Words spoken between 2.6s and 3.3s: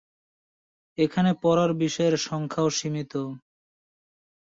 সীমিত।